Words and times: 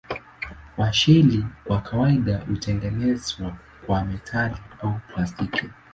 Washeli 0.77 1.45
kwa 1.65 1.81
kawaida 1.81 2.37
hutengenezwa 2.37 3.57
kwa 3.85 4.05
metali 4.05 4.55
au 4.81 4.99
plastiki. 5.13 5.69